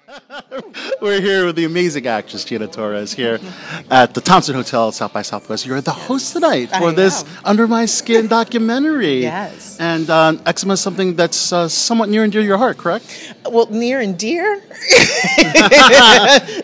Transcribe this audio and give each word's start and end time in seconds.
We're 1.00 1.20
here 1.20 1.46
with 1.46 1.56
the 1.56 1.64
amazing 1.64 2.06
actress 2.06 2.44
Gina 2.44 2.66
Torres 2.66 3.12
here 3.12 3.40
at 3.90 4.14
the 4.14 4.20
Thompson 4.20 4.54
Hotel 4.54 4.88
at 4.88 4.94
South 4.94 5.12
by 5.12 5.22
Southwest. 5.22 5.66
You're 5.66 5.80
the 5.80 5.90
host 5.90 6.32
tonight 6.32 6.66
for 6.66 6.88
I 6.88 6.92
this 6.92 7.22
am. 7.22 7.28
Under 7.44 7.66
My 7.66 7.86
Skin 7.86 8.26
documentary. 8.38 9.22
Yes. 9.22 9.78
And 9.80 10.08
um, 10.10 10.40
eczema 10.46 10.74
is 10.74 10.80
something 10.80 11.16
that's 11.16 11.52
uh, 11.52 11.68
somewhat 11.68 12.08
near 12.08 12.22
and 12.22 12.32
dear 12.32 12.42
to 12.42 12.46
your 12.46 12.58
heart, 12.58 12.78
correct? 12.78 13.34
Well, 13.50 13.66
near 13.66 14.00
and 14.00 14.16
dear 14.18 14.54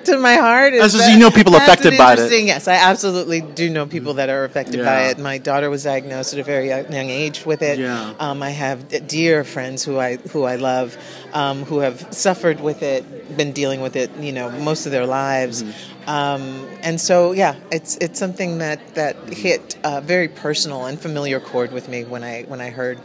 to 0.04 0.18
my 0.20 0.34
heart. 0.36 0.74
Is 0.74 0.94
As 0.94 1.00
that- 1.00 1.12
you 1.12 1.18
know 1.18 1.30
people 1.30 1.56
affected 1.56 1.98
by 1.98 2.14
it. 2.14 2.44
Yes, 2.44 2.68
I 2.68 2.74
absolutely 2.74 3.40
do 3.40 3.68
know 3.68 3.86
people 3.86 4.14
that 4.14 4.28
are 4.28 4.44
affected 4.44 4.84
by 4.84 5.06
it. 5.06 5.18
My 5.18 5.38
daughter 5.38 5.70
was 5.70 5.84
diagnosed 5.84 6.34
at 6.34 6.38
a 6.40 6.44
very 6.44 6.68
young 6.68 6.92
young 6.92 7.10
age 7.10 7.44
with 7.44 7.62
it. 7.62 7.78
Yeah. 7.78 8.14
Um, 8.18 8.42
I 8.42 8.50
have 8.50 9.08
dear 9.08 9.44
friends 9.44 9.84
who 9.84 9.98
I 9.98 10.16
who 10.16 10.44
I 10.44 10.56
love, 10.56 10.96
um, 11.32 11.64
who 11.64 11.80
have 11.80 12.14
suffered 12.14 12.60
with 12.60 12.82
it, 12.82 13.36
been 13.36 13.52
dealing 13.52 13.80
with 13.80 13.96
it, 13.96 14.10
you 14.18 14.32
know, 14.32 14.50
most 14.50 14.86
of 14.86 14.92
their 14.92 15.06
lives. 15.06 15.62
Mm-hmm. 15.62 16.08
Um, 16.08 16.66
and 16.82 17.00
so, 17.00 17.32
yeah, 17.32 17.56
it's 17.70 17.96
it's 17.96 18.18
something 18.18 18.58
that 18.58 18.94
that 18.94 19.16
hit 19.28 19.76
a 19.84 20.00
very 20.00 20.28
personal 20.28 20.86
and 20.86 20.98
familiar 20.98 21.40
chord 21.40 21.72
with 21.72 21.88
me 21.88 22.04
when 22.04 22.24
I 22.24 22.44
when 22.44 22.60
I 22.60 22.70
heard 22.70 22.98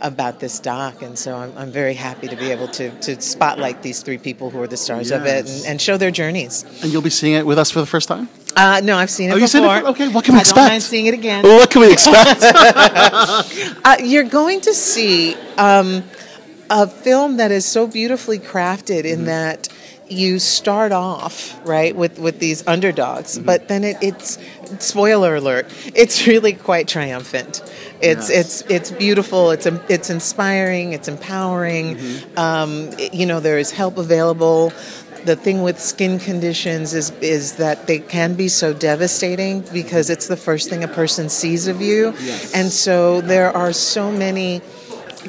about 0.00 0.40
this 0.40 0.58
doc, 0.60 1.02
and 1.02 1.18
so 1.18 1.36
I'm, 1.36 1.56
I'm 1.56 1.70
very 1.70 1.94
happy 1.94 2.28
to 2.28 2.36
be 2.36 2.50
able 2.50 2.68
to, 2.68 2.90
to 3.00 3.20
spotlight 3.20 3.82
these 3.82 4.02
three 4.02 4.18
people 4.18 4.50
who 4.50 4.60
are 4.62 4.66
the 4.66 4.76
stars 4.76 5.10
of 5.10 5.26
it 5.26 5.48
and, 5.48 5.66
and 5.66 5.80
show 5.82 5.96
their 5.96 6.10
journeys. 6.10 6.64
And 6.82 6.92
you'll 6.92 7.02
be 7.02 7.10
seeing 7.10 7.34
it 7.34 7.44
with 7.46 7.58
us 7.58 7.70
for 7.70 7.80
the 7.80 7.86
first 7.86 8.08
time? 8.08 8.28
Uh, 8.56 8.80
no, 8.82 8.96
I've 8.96 9.10
seen 9.10 9.28
it 9.30 9.32
Oh, 9.32 9.36
before. 9.36 9.48
seen 9.48 9.64
it? 9.64 9.84
Okay, 9.84 10.08
what 10.08 10.24
can 10.24 10.34
we 10.34 10.38
I 10.38 10.40
expect? 10.40 10.56
Don't 10.56 10.68
mind 10.68 10.82
seeing 10.82 11.06
it 11.06 11.14
again. 11.14 11.44
What 11.44 11.70
can 11.70 11.80
we 11.82 11.92
expect? 11.92 12.42
Uh, 13.84 13.96
you're 14.02 14.24
going 14.24 14.60
to 14.60 14.74
see 14.74 15.34
um, 15.56 16.02
a 16.70 16.86
film 16.86 17.36
that 17.38 17.50
is 17.50 17.64
so 17.64 17.86
beautifully 17.86 18.38
crafted 18.38 19.04
in 19.04 19.24
that 19.26 19.68
you 20.10 20.38
start 20.38 20.92
off 20.92 21.58
right 21.66 21.94
with, 21.94 22.18
with 22.18 22.38
these 22.38 22.66
underdogs, 22.66 23.38
but 23.38 23.68
then 23.68 23.84
it, 23.84 23.96
it's 24.00 24.38
spoiler 24.78 25.36
alert. 25.36 25.66
It's 25.94 26.26
really 26.32 26.52
quite 26.52 26.88
triumphant. 26.88 27.62
It's 28.00 28.30
Yes. 28.30 28.62
it's 28.62 28.70
it's 28.70 28.90
beautiful. 28.92 29.50
It's 29.50 29.66
it's 29.66 30.08
inspiring. 30.10 30.92
It's 30.92 31.08
empowering. 31.08 31.98
Um, 32.36 32.90
it- 32.98 33.12
you 33.14 33.26
know, 33.26 33.40
there 33.40 33.58
is 33.58 33.70
help 33.70 33.98
available. 33.98 34.72
The 35.24 35.34
thing 35.34 35.62
with 35.62 35.80
skin 35.80 36.20
conditions 36.20 36.94
is 36.94 37.10
is 37.20 37.56
that 37.56 37.86
they 37.88 37.98
can 37.98 38.34
be 38.34 38.46
so 38.48 38.72
devastating 38.72 39.64
because 39.72 40.10
it's 40.10 40.28
the 40.28 40.36
first 40.36 40.70
thing 40.70 40.84
a 40.84 40.88
person 40.88 41.28
sees 41.28 41.66
of 41.66 41.80
you, 41.82 42.14
Yes. 42.20 42.54
and 42.54 42.70
so 42.70 43.20
there 43.20 43.50
are 43.54 43.72
so 43.72 44.12
many 44.12 44.62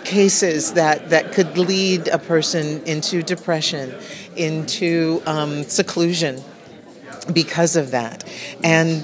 cases 0.03 0.73
that, 0.73 1.09
that 1.09 1.31
could 1.31 1.57
lead 1.57 2.07
a 2.07 2.19
person 2.19 2.83
into 2.83 3.23
depression, 3.23 3.93
into 4.35 5.21
um, 5.25 5.63
seclusion 5.63 6.41
because 7.33 7.75
of 7.75 7.91
that. 7.91 8.23
And 8.63 9.03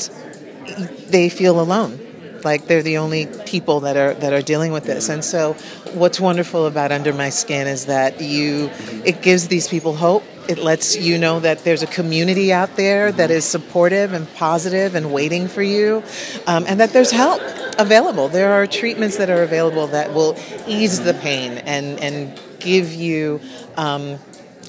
they 1.08 1.30
feel 1.30 1.59
alone. 1.59 2.00
Like 2.44 2.67
they're 2.67 2.83
the 2.83 2.97
only 3.00 3.25
people 3.47 3.80
that 3.81 3.97
are 3.97 4.14
that 4.14 4.31
are 4.31 4.42
dealing 4.44 4.72
with 4.72 4.83
this. 4.83 5.09
And 5.09 5.25
so 5.25 5.53
what's 5.94 6.19
wonderful 6.19 6.67
about 6.67 6.92
Under 6.92 7.11
My 7.11 7.30
Skin 7.30 7.66
is 7.66 7.88
that 7.88 8.22
you 8.22 8.70
it 9.03 9.23
gives 9.23 9.47
these 9.47 9.67
people 9.67 9.95
hope. 9.95 10.23
It 10.47 10.59
lets 10.59 10.95
you 10.95 11.17
know 11.17 11.39
that 11.39 11.64
there's 11.64 11.81
a 11.81 11.88
community 11.88 12.53
out 12.53 12.75
there 12.75 13.11
that 13.11 13.31
is 13.31 13.45
supportive 13.45 14.14
and 14.14 14.31
positive 14.36 14.94
and 14.94 15.11
waiting 15.11 15.47
for 15.47 15.64
you, 15.64 16.03
um, 16.45 16.66
and 16.67 16.80
that 16.81 16.92
there's 16.94 17.09
help 17.09 17.42
available. 17.78 18.28
There 18.28 18.52
are 18.54 18.68
treatments 18.68 19.18
that 19.18 19.30
are 19.30 19.44
available 19.44 19.88
that 19.88 20.14
will 20.14 20.38
ease 20.68 21.04
the 21.04 21.14
pain 21.14 21.54
and 21.59 22.00
and 22.00 22.40
give 22.59 22.94
you 22.94 23.40
um, 23.78 24.17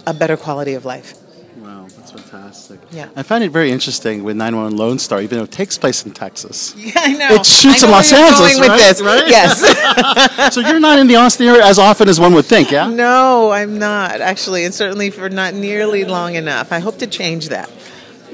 a 0.07 0.15
better 0.15 0.37
quality 0.37 0.75
of 0.75 0.85
life. 0.85 1.15
wow, 1.57 1.87
that's 1.97 2.13
fantastic. 2.13 2.79
Yeah. 2.93 3.09
I 3.17 3.23
find 3.23 3.43
it 3.43 3.51
very 3.51 3.71
interesting 3.71 4.23
with 4.23 4.37
911 4.37 4.77
Lone 4.77 4.99
Star, 4.99 5.21
even 5.23 5.39
though 5.39 5.45
it 5.45 5.51
takes 5.51 5.79
place 5.79 6.05
in 6.05 6.13
Texas. 6.13 6.75
Yeah, 6.87 6.93
I 6.97 7.13
know. 7.15 7.29
It 7.35 7.47
shoots 7.47 7.83
I 7.83 7.87
in 7.87 7.93
Los 7.93 8.13
Angeles, 8.13 8.61
right? 8.61 8.79
this. 8.79 9.01
Right? 9.01 9.29
Yes. 9.29 10.55
so 10.55 10.61
you're 10.61 10.79
not 10.81 10.99
in 10.99 11.07
the 11.09 11.17
Austin 11.17 11.49
area 11.49 11.65
as 11.65 11.79
often 11.79 12.09
as 12.09 12.21
one 12.21 12.35
would 12.35 12.45
think, 12.45 12.71
yeah? 12.71 12.89
no, 12.89 13.51
I'm 13.51 13.79
not 13.79 14.21
actually, 14.21 14.65
and 14.65 14.75
certainly 14.75 15.11
for 15.11 15.29
not 15.29 15.55
nearly 15.55 16.05
long 16.05 16.35
enough. 16.35 16.71
I 16.73 16.79
hope 16.79 16.99
to 16.99 17.07
change 17.07 17.49
that. 17.49 17.71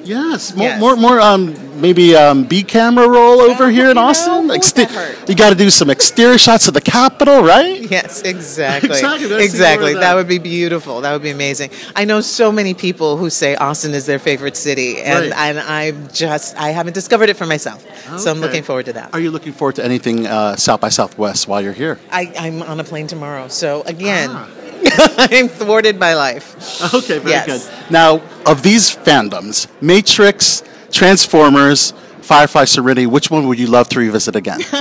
Yes, 0.05 0.55
more, 0.55 0.67
Yes. 0.69 0.81
more, 0.81 0.97
more. 0.97 1.21
Um, 1.21 1.81
maybe 1.81 2.15
um, 2.17 2.45
B 2.45 2.63
camera 2.63 3.09
roll 3.09 3.41
over 3.41 3.71
here 3.71 3.89
in 3.91 3.95
know, 3.97 4.03
Austin. 4.03 4.33
who 4.43 4.49
would 4.49 4.61
Exte- 4.61 4.75
that 4.75 4.91
hurt? 4.91 5.29
you 5.29 5.35
got 5.35 5.51
to 5.51 5.55
do 5.57 5.71
some 5.71 5.91
exterior 5.91 6.39
shots 6.39 6.69
of 6.69 6.75
the 6.75 6.81
Capitol, 6.81 7.43
right? 7.43 7.81
Yes, 7.91 8.23
exactly. 8.35 8.91
Exactly, 8.91 9.45
Exactly. 9.45 9.95
That 9.95 10.01
that- 10.01 10.15
would 10.17 10.29
be 10.29 10.39
beautiful. 10.39 11.01
That 11.01 11.13
would 11.13 11.23
be 11.23 11.31
amazing. 11.31 11.71
I 11.97 12.05
know 12.05 12.21
so 12.21 12.51
many 12.53 12.75
people 12.75 13.17
who 13.17 13.31
say 13.31 13.55
Austin 13.55 13.95
is 13.95 14.07
their 14.07 14.19
favorite 14.19 14.57
city, 14.57 15.01
and 15.01 15.31
Right. 15.31 15.39
and 15.39 15.59
I'm 15.61 16.09
just 16.13 16.57
I 16.57 16.71
haven't 16.71 16.95
discovered 16.95 17.29
it 17.31 17.37
for 17.37 17.47
myself. 17.47 17.85
So 18.19 18.31
I'm 18.31 18.41
looking 18.41 18.63
forward 18.63 18.87
to 18.87 18.93
that. 18.95 19.11
Are 19.15 19.21
you 19.21 19.31
looking 19.31 19.53
forward 19.53 19.77
to 19.77 19.85
anything 19.85 20.27
uh, 20.27 20.57
South 20.57 20.81
by 20.81 20.89
Southwest 20.91 21.49
while 21.49 21.61
you're 21.63 21.73
here? 21.73 21.99
I, 22.11 22.33
I'm 22.39 22.63
on 22.63 22.79
a 22.81 22.85
plane 22.85 23.07
tomorrow, 23.07 23.49
so 23.49 23.83
again, 23.87 24.31
Ah. 24.33 24.49
I'm 25.19 25.49
thwarted 25.49 25.99
by 25.99 26.15
life. 26.15 26.57
Okay, 26.95 27.19
very 27.19 27.31
Yes. 27.31 27.69
good. 27.69 27.91
Now, 27.91 28.21
of 28.47 28.63
these 28.63 28.91
fandoms, 28.95 29.67
Matrix, 29.81 30.63
Transformers, 30.91 31.93
Firefly 32.23 32.65
Serenity, 32.65 33.07
which 33.07 33.31
one 33.31 33.47
would 33.49 33.59
you 33.59 33.67
love 33.67 33.89
to 33.91 33.99
revisit 33.99 34.37
again? 34.37 34.61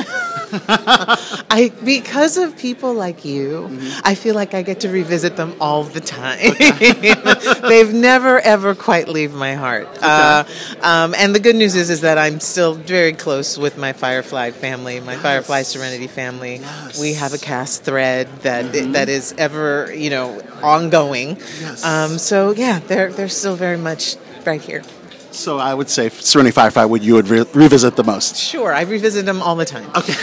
I 0.53 1.71
because 1.83 2.37
of 2.37 2.57
people 2.57 2.93
like 2.93 3.23
you, 3.25 3.41
Mm-hmm. 3.71 4.01
I 4.03 4.15
feel 4.15 4.35
like 4.35 4.53
I 4.53 4.61
get 4.63 4.81
to 4.81 4.89
revisit 4.89 5.35
them 5.35 5.55
all 5.59 5.83
the 5.83 5.99
time. 6.01 6.39
They've 7.69 7.93
never 7.93 8.39
ever 8.39 8.75
quite 8.75 9.07
leave 9.07 9.33
my 9.33 9.55
heart. 9.55 9.87
Uh, 10.01 10.43
um, 10.81 11.13
and 11.17 11.33
the 11.33 11.39
good 11.39 11.55
news 11.55 11.75
is 11.75 11.89
is 11.89 12.01
that 12.01 12.17
I'm 12.17 12.39
still 12.39 12.73
very 12.73 13.13
close 13.13 13.57
with 13.57 13.77
my 13.77 13.93
Firefly 13.93 14.51
family, 14.51 14.99
my 14.99 15.15
Firefly 15.15 15.63
Serenity 15.63 16.07
family. 16.07 16.55
Yes. 16.57 16.93
Mm-hmm. 16.93 17.01
We 17.01 17.13
have 17.13 17.33
a 17.33 17.37
cast 17.37 17.83
thread 17.83 18.27
that 18.41 18.73
that 18.93 19.09
is 19.09 19.33
ever 19.37 19.93
you 19.93 20.09
know 20.09 20.41
ongoing. 20.61 21.37
Yes. 21.59 21.83
Um, 21.85 22.17
so 22.17 22.51
yeah, 22.51 22.79
they're 22.79 23.11
they're 23.11 23.29
still 23.29 23.55
very 23.55 23.77
much 23.77 24.15
right 24.45 24.61
here. 24.61 24.83
So 25.31 25.57
I 25.57 25.73
would 25.73 25.89
say 25.89 26.09
Serenity 26.09 26.51
Firefly 26.53 26.85
would 26.85 27.03
you 27.03 27.13
would 27.15 27.27
re- 27.29 27.45
revisit 27.53 27.95
the 27.95 28.03
most. 28.03 28.35
Sure, 28.35 28.73
I 28.73 28.81
revisit 28.81 29.25
them 29.25 29.41
all 29.41 29.55
the 29.55 29.65
time. 29.65 29.89
Okay. 29.95 30.13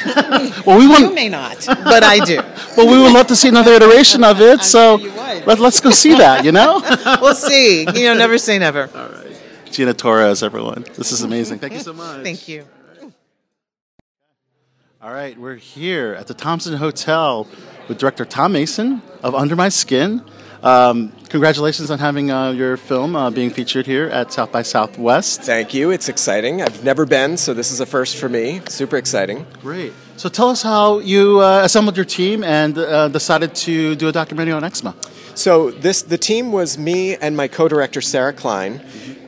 Well, 0.66 0.78
we 0.78 0.86
want. 0.86 1.00
You 1.04 1.14
may 1.14 1.28
not, 1.28 1.64
but 1.66 2.02
I 2.02 2.18
do. 2.24 2.40
Well, 2.76 2.86
we 2.86 2.98
would 3.02 3.12
love 3.12 3.26
to 3.28 3.36
see 3.36 3.48
another 3.48 3.72
iteration 3.72 4.22
of 4.24 4.40
it. 4.40 4.62
So 4.74 4.98
sure 4.98 5.08
you 5.08 5.44
let, 5.46 5.58
let's 5.58 5.80
go 5.80 5.90
see 5.90 6.14
that. 6.16 6.44
You 6.44 6.52
know. 6.52 6.80
we'll 7.20 7.34
see. 7.34 7.80
You 7.80 8.04
know, 8.04 8.14
never 8.14 8.38
say 8.38 8.58
never. 8.58 8.88
All 8.94 9.08
right, 9.08 9.40
Gina 9.70 9.94
Torres, 9.94 10.42
everyone. 10.42 10.84
This 10.96 11.10
is 11.12 11.22
amazing. 11.22 11.58
Thank 11.58 11.72
you 11.74 11.80
so 11.80 11.92
much. 11.92 12.22
Thank 12.22 12.48
you. 12.48 12.64
All 15.00 15.12
right, 15.12 15.38
we're 15.38 15.54
here 15.54 16.14
at 16.18 16.26
the 16.26 16.34
Thompson 16.34 16.74
Hotel 16.76 17.46
with 17.88 17.98
director 17.98 18.24
Tom 18.24 18.52
Mason 18.52 19.00
of 19.22 19.34
Under 19.34 19.54
My 19.56 19.68
Skin. 19.68 20.22
Um, 20.62 21.12
congratulations 21.28 21.90
on 21.90 21.98
having 21.98 22.30
uh, 22.30 22.50
your 22.50 22.76
film 22.76 23.14
uh, 23.14 23.30
being 23.30 23.50
featured 23.50 23.86
here 23.86 24.06
at 24.06 24.32
South 24.32 24.50
by 24.50 24.62
Southwest. 24.62 25.42
Thank 25.42 25.72
you. 25.72 25.90
It's 25.90 26.08
exciting. 26.08 26.62
I've 26.62 26.82
never 26.82 27.06
been, 27.06 27.36
so 27.36 27.54
this 27.54 27.70
is 27.70 27.80
a 27.80 27.86
first 27.86 28.16
for 28.16 28.28
me. 28.28 28.60
Super 28.68 28.96
exciting. 28.96 29.46
Great. 29.60 29.92
So 30.16 30.28
tell 30.28 30.48
us 30.48 30.62
how 30.62 30.98
you 30.98 31.40
uh, 31.40 31.60
assembled 31.62 31.96
your 31.96 32.04
team 32.04 32.42
and 32.42 32.76
uh, 32.76 33.06
decided 33.08 33.54
to 33.54 33.94
do 33.94 34.08
a 34.08 34.12
documentary 34.12 34.52
on 34.52 34.64
eczema. 34.64 34.96
So 35.36 35.70
this 35.70 36.02
the 36.02 36.18
team 36.18 36.50
was 36.50 36.76
me 36.76 37.14
and 37.14 37.36
my 37.36 37.46
co-director 37.46 38.00
Sarah 38.00 38.32
Klein. 38.32 38.80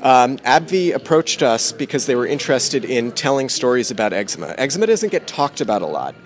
Um, 0.03 0.39
AbbVie 0.39 0.95
approached 0.95 1.43
us 1.43 1.71
because 1.71 2.07
they 2.07 2.17
were 2.17 2.27
interested 2.27 2.85
in 2.85 3.13
telling 3.13 3.49
stories 3.49 3.93
about 3.93 4.13
eczema. 4.13 4.55
Eczema 4.59 4.87
doesn't 4.87 5.11
get 5.11 5.29
talked 5.29 5.61
about 5.61 5.83
a 5.83 5.87
lot, 5.87 6.17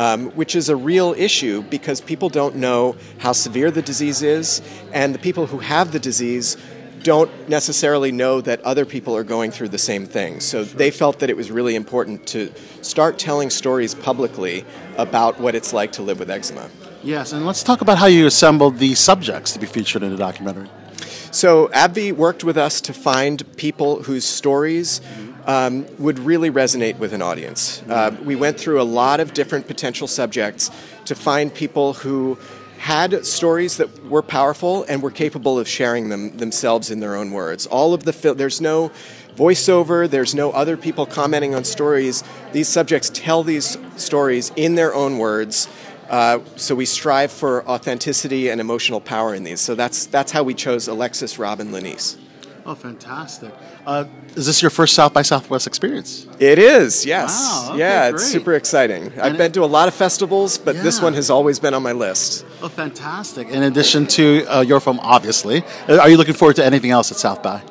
um, 0.00 0.30
which 0.30 0.56
is 0.56 0.70
a 0.70 0.76
real 0.76 1.14
issue 1.18 1.60
because 1.64 2.00
people 2.00 2.30
don't 2.30 2.56
know 2.56 2.96
how 3.18 3.32
severe 3.32 3.70
the 3.70 3.82
disease 3.82 4.22
is, 4.22 4.62
and 4.94 5.14
the 5.14 5.18
people 5.18 5.46
who 5.46 5.58
have 5.58 5.92
the 5.92 5.98
disease 6.00 6.56
don't 7.02 7.30
necessarily 7.50 8.10
know 8.10 8.40
that 8.40 8.62
other 8.62 8.86
people 8.86 9.14
are 9.14 9.24
going 9.24 9.50
through 9.50 9.68
the 9.68 9.78
same 9.78 10.06
thing. 10.06 10.40
So 10.40 10.64
they 10.64 10.90
felt 10.90 11.18
that 11.18 11.28
it 11.28 11.36
was 11.36 11.50
really 11.50 11.74
important 11.74 12.26
to 12.28 12.50
start 12.80 13.18
telling 13.18 13.50
stories 13.50 13.94
publicly 13.94 14.64
about 14.96 15.38
what 15.38 15.54
it's 15.54 15.74
like 15.74 15.92
to 15.92 16.02
live 16.02 16.18
with 16.18 16.30
eczema. 16.30 16.70
Yes, 17.02 17.34
and 17.34 17.44
let's 17.44 17.62
talk 17.62 17.82
about 17.82 17.98
how 17.98 18.06
you 18.06 18.26
assembled 18.26 18.78
the 18.78 18.94
subjects 18.94 19.52
to 19.52 19.58
be 19.58 19.66
featured 19.66 20.02
in 20.02 20.10
the 20.10 20.16
documentary. 20.16 20.70
So 21.30 21.68
AbbVie 21.68 22.12
worked 22.12 22.42
with 22.42 22.56
us 22.56 22.80
to 22.82 22.94
find 22.94 23.44
people 23.56 24.02
whose 24.02 24.24
stories 24.24 25.02
um, 25.50 25.72
would 25.98 26.18
really 26.30 26.50
resonate 26.50 26.96
with 26.98 27.12
an 27.12 27.22
audience. 27.22 27.82
Uh, 27.88 28.10
we 28.30 28.36
went 28.36 28.56
through 28.62 28.80
a 28.80 28.88
lot 29.02 29.18
of 29.20 29.26
different 29.40 29.66
potential 29.66 30.08
subjects 30.08 30.70
to 31.04 31.14
find 31.14 31.52
people 31.64 31.88
who 32.02 32.38
had 32.78 33.26
stories 33.26 33.76
that 33.76 33.88
were 34.14 34.22
powerful 34.22 34.74
and 34.88 35.02
were 35.02 35.14
capable 35.24 35.58
of 35.58 35.66
sharing 35.68 36.08
them 36.08 36.36
themselves 36.38 36.90
in 36.90 37.00
their 37.00 37.14
own 37.20 37.30
words. 37.32 37.66
All 37.66 37.90
of 37.92 38.02
the 38.04 38.12
fil- 38.12 38.36
there's 38.36 38.60
no 38.60 38.90
voiceover, 39.36 40.08
there's 40.08 40.34
no 40.34 40.48
other 40.62 40.76
people 40.76 41.04
commenting 41.06 41.54
on 41.54 41.64
stories. 41.64 42.24
These 42.52 42.68
subjects 42.68 43.10
tell 43.12 43.42
these 43.44 43.78
stories 43.96 44.52
in 44.56 44.76
their 44.76 44.92
own 44.94 45.18
words 45.18 45.68
Uh, 46.10 46.40
so 46.56 46.74
we 46.74 46.86
strive 46.86 47.30
for 47.30 47.62
authenticity 47.68 48.50
and 48.50 48.60
emotional 48.60 49.00
power 49.00 49.32
in 49.32 49.44
these. 49.44 49.60
So 49.60 49.76
that's 49.76 50.06
that's 50.06 50.32
how 50.32 50.42
we 50.42 50.54
chose 50.54 50.90
Alexis, 50.90 51.38
Robin, 51.38 51.70
Lanice. 51.70 52.16
Oh, 52.66 52.74
fantastic! 52.74 53.52
Uh, 53.86 54.04
is 54.36 54.46
this 54.46 54.60
your 54.62 54.70
first 54.70 54.94
South 54.94 55.12
by 55.14 55.22
Southwest 55.22 55.66
experience? 55.66 56.26
It 56.38 56.58
is, 56.58 57.06
yes. 57.06 57.30
Wow, 57.40 57.68
okay, 57.70 57.78
yeah, 57.78 58.10
great. 58.10 58.14
it's 58.20 58.30
super 58.30 58.54
exciting. 58.54 59.12
I've 59.18 59.34
it- 59.34 59.38
been 59.38 59.52
to 59.52 59.64
a 59.64 59.66
lot 59.66 59.88
of 59.88 59.94
festivals, 59.94 60.58
but 60.58 60.76
this 60.82 61.00
one 61.00 61.14
has 61.14 61.30
always 61.30 61.58
been 61.58 61.72
on 61.74 61.82
my 61.82 61.92
list. 61.92 62.44
Oh, 62.62 62.68
fantastic! 62.68 63.48
In 63.48 63.62
addition 63.62 64.06
to 64.08 64.44
uh, 64.46 64.60
your 64.60 64.78
film, 64.80 65.00
obviously, 65.00 65.62
uh, 65.88 65.98
are 65.98 66.08
you 66.10 66.16
looking 66.18 66.34
forward 66.34 66.56
to 66.56 66.64
anything 66.64 66.90
else 66.90 67.10
at 67.10 67.16
South 67.16 67.42
by? 67.42 67.62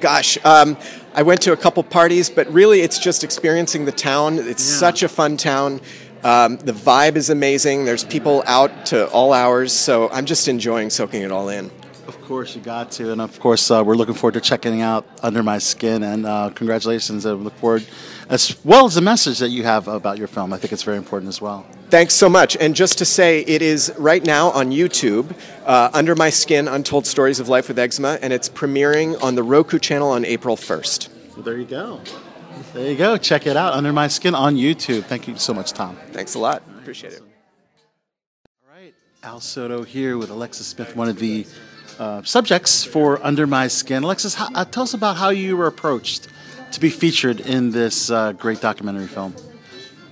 Gosh, 0.00 0.36
um, 0.44 0.76
I 1.14 1.22
went 1.22 1.40
to 1.42 1.52
a 1.52 1.56
couple 1.56 1.82
parties, 1.82 2.28
but 2.28 2.52
really 2.52 2.82
it's 2.82 2.98
just 2.98 3.24
experiencing 3.24 3.86
the 3.86 3.92
town. 3.92 4.38
It's 4.38 4.68
Yeah. 4.70 4.78
such 4.78 5.02
a 5.02 5.08
fun 5.08 5.36
town. 5.38 5.80
Um, 6.22 6.56
the 6.58 6.72
vibe 6.72 7.16
is 7.16 7.30
amazing. 7.30 7.84
There's 7.86 8.04
people 8.04 8.42
out 8.46 8.86
to 8.86 9.08
all 9.08 9.32
hours, 9.32 9.72
so 9.72 10.10
I'm 10.10 10.26
just 10.26 10.46
enjoying 10.48 10.90
soaking 10.90 11.22
it 11.22 11.30
all 11.32 11.48
in. 11.48 11.70
Of 12.06 12.20
course, 12.20 12.54
you 12.54 12.60
got 12.60 12.90
to, 12.92 13.12
and 13.12 13.20
of 13.20 13.40
course, 13.40 13.70
uh, 13.70 13.82
we're 13.82 13.94
looking 13.94 14.14
forward 14.14 14.34
to 14.34 14.40
checking 14.42 14.82
out 14.82 15.06
Under 15.22 15.42
My 15.42 15.56
Skin. 15.56 16.02
And 16.02 16.26
uh, 16.26 16.50
congratulations! 16.54 17.24
I 17.24 17.32
look 17.32 17.54
forward, 17.54 17.86
as 18.28 18.62
well 18.62 18.84
as 18.84 18.94
the 18.94 19.00
message 19.00 19.38
that 19.38 19.48
you 19.48 19.62
have 19.62 19.88
about 19.88 20.18
your 20.18 20.26
film. 20.26 20.52
I 20.52 20.58
think 20.58 20.74
it's 20.74 20.82
very 20.82 20.98
important 20.98 21.30
as 21.30 21.40
well. 21.40 21.66
Thanks 21.88 22.12
so 22.12 22.28
much. 22.28 22.58
And 22.58 22.74
just 22.74 22.98
to 22.98 23.06
say, 23.06 23.40
it 23.40 23.62
is 23.62 23.90
right 23.96 24.22
now 24.22 24.50
on 24.50 24.70
YouTube, 24.70 25.34
uh, 25.64 25.90
Under 25.94 26.14
My 26.14 26.28
Skin 26.28 26.68
Untold 26.68 27.06
Stories 27.06 27.40
of 27.40 27.48
Life 27.48 27.68
with 27.68 27.78
Eczema, 27.78 28.18
and 28.20 28.34
it's 28.34 28.50
premiering 28.50 29.22
on 29.22 29.34
the 29.34 29.42
Roku 29.42 29.78
channel 29.78 30.10
on 30.10 30.26
April 30.26 30.56
1st. 30.56 31.08
Well, 31.34 31.42
there 31.42 31.56
you 31.56 31.64
go. 31.64 32.00
There 32.74 32.90
you 32.90 32.98
go. 32.98 33.16
Check 33.16 33.46
it 33.46 33.56
out, 33.56 33.72
Under 33.72 33.92
My 33.94 34.08
Skin 34.08 34.34
on 34.34 34.56
YouTube. 34.56 35.04
Thank 35.04 35.26
you 35.26 35.36
so 35.36 35.54
much, 35.54 35.72
Tom. 35.72 35.96
Thanks 36.12 36.34
a 36.34 36.38
lot. 36.38 36.62
Appreciate 36.80 37.14
it. 37.14 37.22
All 37.22 38.76
right, 38.76 38.94
Al 39.22 39.40
Sotto 39.40 39.84
here 39.84 40.18
with 40.18 40.28
Alexis 40.28 40.66
Smith, 40.66 40.94
one 40.96 41.08
of 41.08 41.18
the 41.18 41.46
uh, 41.98 42.22
subjects 42.22 42.84
for 42.84 43.24
Under 43.24 43.46
My 43.46 43.68
Skin. 43.68 44.02
Alexis, 44.02 44.34
how, 44.34 44.48
uh, 44.54 44.64
tell 44.64 44.82
us 44.82 44.94
about 44.94 45.16
how 45.16 45.30
you 45.30 45.56
were 45.56 45.66
approached 45.66 46.28
to 46.72 46.80
be 46.80 46.90
featured 46.90 47.40
in 47.40 47.70
this 47.70 48.10
uh, 48.10 48.32
great 48.32 48.60
documentary 48.60 49.06
film. 49.06 49.34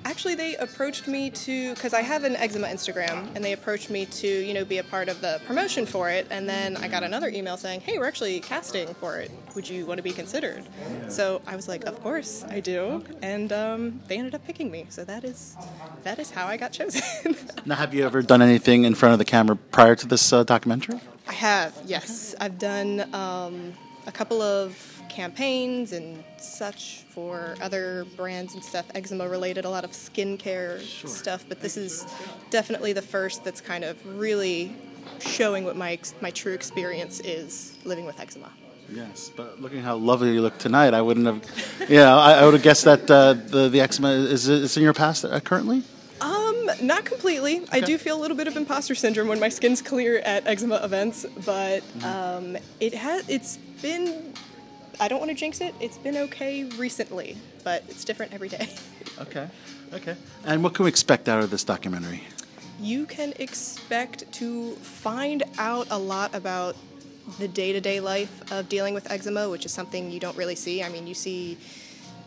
Actually, 0.05 0.34
they 0.34 0.56
approached 0.56 1.08
me 1.08 1.31
to 1.31 1.75
because 1.75 1.94
I 1.94 2.02
have 2.02 2.25
an 2.25 2.37
eczema 2.37 2.67
Instagram, 2.67 3.34
and 3.34 3.44
they 3.44 3.52
approached 3.52 3.88
me 3.88 4.05
to 4.06 4.29
you 4.29 4.52
know 4.52 4.64
be 4.64 4.79
a 4.79 4.84
part 4.84 5.08
of 5.08 5.20
the 5.20 5.40
promotion 5.46 5.87
for 5.87 6.11
it. 6.11 6.26
And 6.31 6.49
then 6.49 6.76
I 6.76 6.88
got 6.88 7.02
another 7.02 7.29
email 7.29 7.56
saying, 7.56 7.81
"Hey, 7.81 7.99
we're 7.99 8.06
actually 8.06 8.38
casting 8.40 8.93
for 8.94 9.19
it. 9.19 9.31
Would 9.55 9.69
you 9.69 9.87
want 9.87 9.99
to 9.99 10.02
be 10.02 10.12
considered?" 10.12 10.64
So 11.08 11.40
I 11.46 11.56
was 11.56 11.67
like, 11.67 11.84
"Of 11.84 12.00
course, 12.02 12.44
I 12.49 12.61
do." 12.61 13.05
And 13.23 13.52
um, 13.52 14.00
they 14.06 14.19
ended 14.19 14.34
up 14.34 14.44
picking 14.44 14.70
me. 14.70 14.87
So 14.90 15.05
that 15.05 15.25
is 15.25 15.56
that 16.02 16.19
is 16.19 16.31
how 16.31 16.46
I 16.46 16.56
got 16.56 16.73
chosen. 16.73 17.02
Now, 17.64 17.76
have 17.76 17.94
you 17.94 18.05
ever 18.05 18.23
done 18.23 18.43
anything 18.43 18.82
in 18.82 18.96
front 18.96 19.12
of 19.12 19.20
the 19.20 19.25
camera 19.25 19.55
prior 19.55 19.94
to 19.94 20.06
this 20.06 20.32
uh, 20.32 20.43
documentary? 20.43 21.00
I 21.32 21.34
have, 21.34 21.73
yes. 21.87 22.34
I've 22.43 22.58
done 22.58 23.08
um, 23.14 23.73
a 24.06 24.12
couple 24.12 24.43
of 24.43 24.76
campaigns 25.08 25.93
and 25.93 26.23
such 26.37 27.05
for 27.08 27.55
other 27.62 28.05
brands 28.19 28.52
and 28.52 28.62
stuff, 28.62 28.84
eczema 28.94 29.26
related, 29.26 29.64
a 29.64 29.70
lot 29.70 29.82
of 29.82 29.93
skincare 29.93 30.82
stuff. 31.08 31.46
But 31.49 31.62
this 31.62 31.79
is 31.79 32.05
definitely 32.50 32.93
the 32.93 33.00
first 33.00 33.44
that's 33.44 33.62
kind 33.62 33.82
of 33.82 33.96
really 34.19 34.76
showing 35.20 35.64
what 35.64 35.75
my 35.75 35.99
my 36.20 36.31
true 36.31 36.52
experience 36.52 37.20
is 37.20 37.79
living 37.87 38.05
with 38.05 38.20
eczema. 38.20 38.50
Yes, 38.90 39.32
but 39.34 39.58
looking 39.58 39.81
how 39.81 39.96
lovely 39.96 40.34
you 40.34 40.43
look 40.43 40.58
tonight, 40.58 40.93
I 40.93 41.00
wouldn't 41.00 41.25
have. 41.25 41.40
You 41.88 41.96
know, 41.96 42.19
I, 42.19 42.32
I 42.34 42.44
would 42.44 42.52
have 42.52 42.62
guessed 42.62 42.84
that 42.84 43.11
uh, 43.11 43.32
the 43.32 43.70
the 43.70 43.81
eczema 43.81 44.11
is 44.11 44.49
is 44.49 44.76
in 44.76 44.82
your 44.82 44.93
past 44.93 45.25
uh, 45.25 45.40
currently. 45.40 45.82
Not 46.80 47.04
completely. 47.04 47.62
I 47.70 47.80
do 47.80 47.98
feel 47.98 48.16
a 48.16 48.20
little 48.20 48.36
bit 48.36 48.46
of 48.46 48.56
imposter 48.56 48.94
syndrome 48.94 49.28
when 49.28 49.40
my 49.40 49.48
skin's 49.48 49.82
clear 49.82 50.19
at 50.19 50.46
eczema 50.46 50.76
events, 50.76 51.26
but 51.44 51.82
um, 52.04 52.56
it 52.80 52.94
has. 52.94 53.28
It's 53.28 53.58
been. 53.80 54.32
I 55.00 55.08
don't 55.08 55.19
want 55.19 55.30
to 55.30 55.34
jinx 55.34 55.60
it. 55.60 55.74
It's 55.80 55.98
been 55.98 56.16
okay 56.16 56.64
recently, 56.64 57.36
but 57.64 57.82
it's 57.88 58.04
different 58.04 58.32
every 58.32 58.48
day. 58.48 58.69
Okay, 59.20 59.46
okay. 59.92 60.16
And 60.46 60.64
what 60.64 60.72
can 60.74 60.84
we 60.84 60.88
expect 60.88 61.28
out 61.28 61.44
of 61.44 61.50
this 61.50 61.64
documentary? 61.64 62.22
You 62.80 63.04
can 63.04 63.34
expect 63.38 64.30
to 64.32 64.72
find 64.76 65.42
out 65.58 65.86
a 65.90 65.98
lot 65.98 66.34
about 66.34 66.76
the 67.38 67.46
day-to-day 67.46 68.00
life 68.00 68.50
of 68.50 68.70
dealing 68.70 68.94
with 68.94 69.10
eczema, 69.10 69.50
which 69.50 69.66
is 69.66 69.72
something 69.72 70.10
you 70.10 70.19
don't 70.19 70.36
really 70.36 70.54
see. 70.54 70.82
I 70.82 70.88
mean, 70.88 71.06
you 71.06 71.14
see 71.14 71.58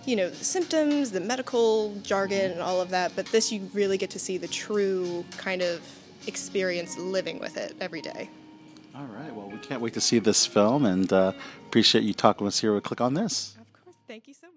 you 0.06 0.16
know, 0.16 0.30
the 0.30 0.46
symptoms, 0.46 1.12
the 1.12 1.20
medical 1.20 1.96
jargon, 2.04 2.52
and 2.52 2.62
all 2.62 2.82
of 2.82 2.90
that, 2.90 3.12
but 3.16 3.26
this 3.28 3.52
you 3.52 3.70
really 3.74 3.98
get 3.98 4.10
to 4.12 4.20
see 4.20 4.38
the 4.38 4.48
true 4.48 5.26
kind 5.38 5.62
of 5.62 5.82
experience 6.28 6.98
living 6.98 7.40
with 7.40 7.58
it 7.58 7.76
every 7.82 8.02
day. 8.02 8.30
All 8.96 9.06
right. 9.06 9.34
Well, 9.34 9.50
we 9.50 9.58
can't 9.58 9.82
wait 9.82 9.94
to 9.94 10.02
see 10.02 10.20
this 10.20 10.46
film, 10.46 10.86
and 10.86 11.12
uh, 11.12 11.34
appreciate 11.68 12.04
you 12.04 12.14
talking 12.14 12.46
with 12.46 12.54
us 12.54 12.60
here. 12.62 12.74
with 12.74 12.84
Click 12.84 13.02
on 13.02 13.14
this. 13.14 13.58
Of 13.60 13.84
course. 13.84 13.96
Thank 14.08 14.28
you 14.28 14.34
so 14.34 14.48
much. 14.48 14.55